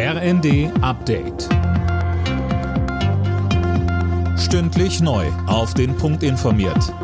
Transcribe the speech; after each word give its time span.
RND 0.00 0.70
Update. 0.80 1.48
Stündlich 4.38 5.00
neu. 5.00 5.26
Auf 5.48 5.74
den 5.74 5.96
Punkt 5.96 6.22
informiert. 6.22 6.94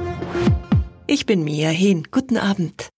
Ich 1.08 1.26
bin 1.26 1.42
Mia 1.42 1.70
Hehn. 1.70 2.04
Guten 2.12 2.36
Abend. 2.36 2.91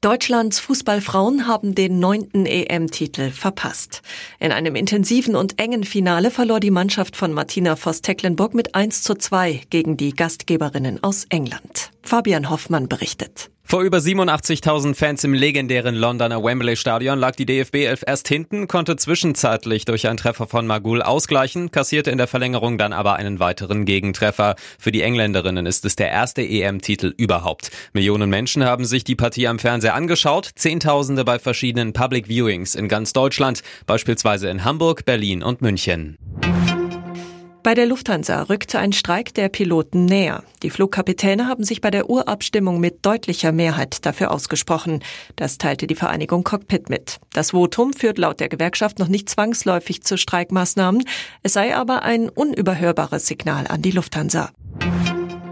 Deutschlands 0.00 0.60
Fußballfrauen 0.60 1.48
haben 1.48 1.74
den 1.74 1.98
neunten 1.98 2.46
EM-Titel 2.46 3.32
verpasst. 3.32 4.02
In 4.38 4.52
einem 4.52 4.76
intensiven 4.76 5.34
und 5.34 5.60
engen 5.60 5.82
Finale 5.82 6.30
verlor 6.30 6.60
die 6.60 6.70
Mannschaft 6.70 7.16
von 7.16 7.32
Martina 7.32 7.74
Voss-Tecklenburg 7.74 8.54
mit 8.54 8.76
1 8.76 9.02
zu 9.02 9.16
2 9.16 9.62
gegen 9.70 9.96
die 9.96 10.14
Gastgeberinnen 10.14 11.02
aus 11.02 11.26
England. 11.30 11.90
Fabian 12.02 12.48
Hoffmann 12.48 12.88
berichtet. 12.88 13.50
Vor 13.70 13.82
über 13.82 13.98
87.000 13.98 14.96
Fans 14.96 15.22
im 15.22 15.32
legendären 15.32 15.94
Londoner 15.94 16.42
Wembley 16.42 16.74
Stadion 16.74 17.20
lag 17.20 17.36
die 17.36 17.46
DFB 17.46 17.76
11 17.76 18.02
erst 18.04 18.26
hinten, 18.26 18.66
konnte 18.66 18.96
zwischenzeitlich 18.96 19.84
durch 19.84 20.08
einen 20.08 20.16
Treffer 20.16 20.48
von 20.48 20.66
Magul 20.66 21.02
ausgleichen, 21.02 21.70
kassierte 21.70 22.10
in 22.10 22.18
der 22.18 22.26
Verlängerung 22.26 22.78
dann 22.78 22.92
aber 22.92 23.14
einen 23.14 23.38
weiteren 23.38 23.84
Gegentreffer. 23.84 24.56
Für 24.80 24.90
die 24.90 25.02
Engländerinnen 25.02 25.66
ist 25.66 25.84
es 25.84 25.94
der 25.94 26.10
erste 26.10 26.42
EM-Titel 26.42 27.14
überhaupt. 27.16 27.70
Millionen 27.92 28.28
Menschen 28.28 28.64
haben 28.64 28.84
sich 28.84 29.04
die 29.04 29.14
Partie 29.14 29.46
am 29.46 29.60
Fernseher 29.60 29.94
angeschaut, 29.94 30.50
Zehntausende 30.56 31.24
bei 31.24 31.38
verschiedenen 31.38 31.92
Public 31.92 32.26
Viewings 32.26 32.74
in 32.74 32.88
ganz 32.88 33.12
Deutschland, 33.12 33.62
beispielsweise 33.86 34.50
in 34.50 34.64
Hamburg, 34.64 35.04
Berlin 35.04 35.44
und 35.44 35.62
München. 35.62 36.18
Bei 37.62 37.74
der 37.74 37.84
Lufthansa 37.84 38.44
rückte 38.44 38.78
ein 38.78 38.94
Streik 38.94 39.34
der 39.34 39.50
Piloten 39.50 40.06
näher. 40.06 40.44
Die 40.62 40.70
Flugkapitäne 40.70 41.46
haben 41.46 41.62
sich 41.62 41.82
bei 41.82 41.90
der 41.90 42.08
Urabstimmung 42.08 42.80
mit 42.80 43.04
deutlicher 43.04 43.52
Mehrheit 43.52 44.06
dafür 44.06 44.30
ausgesprochen. 44.30 45.00
Das 45.36 45.58
teilte 45.58 45.86
die 45.86 45.94
Vereinigung 45.94 46.42
Cockpit 46.42 46.88
mit. 46.88 47.20
Das 47.34 47.50
Votum 47.50 47.92
führt 47.92 48.16
laut 48.16 48.40
der 48.40 48.48
Gewerkschaft 48.48 48.98
noch 48.98 49.08
nicht 49.08 49.28
zwangsläufig 49.28 50.02
zu 50.02 50.16
Streikmaßnahmen. 50.16 51.04
Es 51.42 51.52
sei 51.52 51.76
aber 51.76 52.02
ein 52.02 52.30
unüberhörbares 52.30 53.26
Signal 53.26 53.66
an 53.66 53.82
die 53.82 53.90
Lufthansa. 53.90 54.50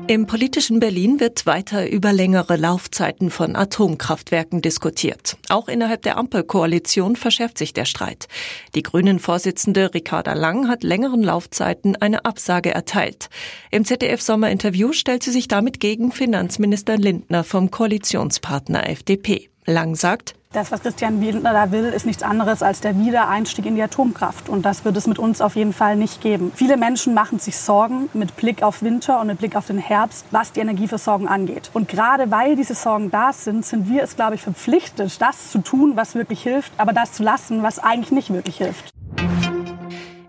Im 0.09 0.27
politischen 0.27 0.81
Berlin 0.81 1.21
wird 1.21 1.45
weiter 1.45 1.87
über 1.87 2.15
längere 2.15 2.57
Laufzeiten 2.57 3.29
von 3.29 3.55
Atomkraftwerken 3.55 4.63
diskutiert. 4.63 5.37
Auch 5.51 5.69
innerhalb 5.69 6.01
der 6.01 6.17
Ampelkoalition 6.17 7.15
verschärft 7.15 7.59
sich 7.59 7.75
der 7.75 7.85
Streit. 7.85 8.27
Die 8.75 8.83
Grünen-Vorsitzende 8.83 9.93
Ricarda 9.93 10.33
Lang 10.33 10.67
hat 10.67 10.83
längeren 10.83 11.23
Laufzeiten 11.23 11.95
eine 11.95 12.25
Absage 12.25 12.71
erteilt. 12.71 13.29
Im 13.71 13.85
ZDF-Sommerinterview 13.85 14.95
stellt 14.95 15.23
sie 15.23 15.31
sich 15.31 15.47
damit 15.47 15.79
gegen 15.79 16.11
Finanzminister 16.11 16.97
Lindner 16.97 17.45
vom 17.45 17.71
Koalitionspartner 17.71 18.89
FDP. 18.89 19.51
Lang 19.67 19.95
sagt, 19.95 20.38
das, 20.53 20.73
was 20.73 20.81
Christian 20.81 21.21
Lindner 21.21 21.53
da 21.53 21.71
will, 21.73 21.85
ist 21.85 22.07
nichts 22.07 22.23
anderes 22.23 22.63
als 22.63 22.81
der 22.81 22.99
Wiedereinstieg 22.99 23.67
in 23.67 23.75
die 23.75 23.83
Atomkraft. 23.83 24.49
Und 24.49 24.65
das 24.65 24.85
wird 24.85 24.97
es 24.97 25.07
mit 25.07 25.19
uns 25.19 25.41
auf 25.41 25.57
jeden 25.57 25.75
Fall 25.75 25.97
nicht 25.97 26.23
geben. 26.23 26.53
Viele 26.55 26.77
Menschen 26.79 27.13
machen 27.13 27.39
sich 27.39 27.59
Sorgen 27.59 28.09
mit 28.15 28.35
Blick 28.37 28.63
auf 28.63 28.83
Winter 28.83 29.21
und 29.21 29.27
mit 29.27 29.39
Blick 29.39 29.57
auf 29.57 29.67
den 29.67 29.79
Herbst, 29.79 30.25
was 30.31 30.53
die 30.53 30.61
Energieversorgung 30.61 31.29
angeht. 31.29 31.71
Und 31.75 31.89
gerade 31.89 32.31
weil 32.31 32.57
diese 32.57 32.75
Sorgen 32.75 33.11
da 33.11 33.33
sind, 33.33 33.67
sind 33.67 33.89
wir 33.91 34.03
es, 34.03 34.17
glaube 34.17 34.37
ich, 34.37 34.43
verpflichtet, 34.43 35.21
das 35.21 35.51
zu 35.51 35.59
tun, 35.59 35.97
was 35.97 36.15
wirklich 36.15 36.43
hilft, 36.43 36.73
aber 36.79 36.93
das 36.93 37.13
zu 37.13 37.23
lassen, 37.23 37.63
was 37.63 37.79
eigentlich 37.79 38.11
nicht 38.11 38.33
wirklich 38.33 38.57
hilft. 38.57 38.98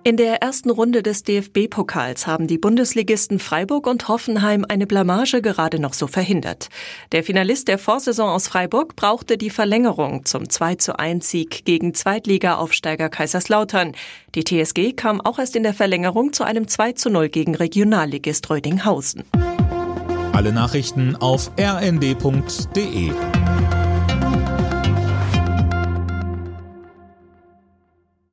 In 0.03 0.16
der 0.16 0.42
ersten 0.42 0.69
Runde 0.69 1.03
des 1.03 1.23
DFB-Pokals 1.23 2.25
haben 2.25 2.47
die 2.47 2.58
Bundesligisten 2.58 3.38
Freiburg 3.38 3.86
und 3.86 4.08
Hoffenheim 4.08 4.66
eine 4.67 4.88
Blamage 4.88 5.41
gerade 5.41 5.78
noch 5.78 5.94
so 5.94 6.08
verhindert. 6.08 6.69
Der 7.11 7.22
Finalist 7.22 7.67
der 7.67 7.78
Vorsaison 7.78 8.30
aus 8.30 8.47
Freiburg 8.47 8.95
brauchte 8.95 9.38
die 9.38 9.50
Verlängerung 9.50 10.23
zum 10.23 10.50
2 10.50 10.75
zu 10.75 10.97
1 10.97 11.30
Sieg 11.30 11.66
gegen 11.66 11.94
Zweitliga-Aufsteiger 11.94 13.09
Kaiserslautern. 13.09 13.91
Die 14.36 14.45
TSG 14.45 14.94
kam 14.94 15.19
auch 15.19 15.38
erst 15.38 15.58
in 15.58 15.64
der 15.64 15.73
Verlängerung 15.73 16.31
zu 16.31 16.45
einem 16.45 16.69
2 16.69 16.94
zu 16.94 17.09
0 17.09 17.28
gegen 17.28 17.56
Regionalligist 17.56 18.50
Rödinghausen. 18.50 19.25
Alle 20.31 20.53
Nachrichten 20.53 21.18
auf 21.18 21.52
rnd.de 21.59 23.12